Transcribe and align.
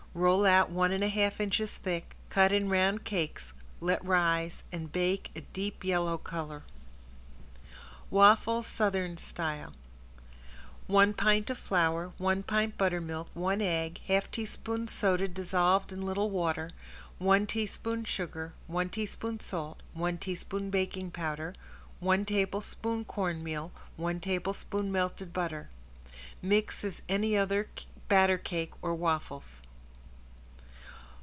Roll 0.13 0.45
out 0.45 0.69
one 0.69 0.91
and 0.91 1.01
one 1.05 1.09
half 1.11 1.39
inches 1.39 1.71
thick, 1.71 2.17
cut 2.29 2.51
in 2.51 2.67
round 2.67 3.05
cakes, 3.05 3.53
let 3.79 4.03
rise 4.03 4.61
and 4.69 4.91
bake 4.91 5.31
a 5.37 5.39
deep 5.39 5.85
yellow 5.85 6.17
color. 6.17 6.63
~WAFFLES 8.09 8.67
SOUTHERN 8.67 9.15
STYLE~ 9.15 9.71
One 10.87 11.13
pint 11.13 11.49
of 11.49 11.57
flour, 11.57 12.11
one 12.17 12.43
pint 12.43 12.77
buttermilk, 12.77 13.29
one 13.33 13.61
egg, 13.61 14.01
half 14.07 14.29
teaspoon 14.29 14.89
soda 14.89 15.29
dissolved 15.29 15.93
in 15.93 16.01
little 16.01 16.29
water, 16.29 16.71
one 17.17 17.47
teaspoon 17.47 18.03
sugar, 18.03 18.51
one 18.67 18.89
teaspoon 18.89 19.39
salt, 19.39 19.77
one 19.93 20.17
teaspoon 20.17 20.69
baking 20.69 21.11
powder, 21.11 21.55
one 22.01 22.25
tablespoon 22.25 23.05
cornmeal, 23.05 23.71
one 23.95 24.19
tablespoon 24.19 24.91
melted 24.91 25.31
butter. 25.31 25.69
Mix 26.41 26.83
as 26.83 27.01
any 27.07 27.37
other 27.37 27.69
batter 28.09 28.37
cake 28.37 28.73
or 28.81 28.93
waffles. 28.93 29.61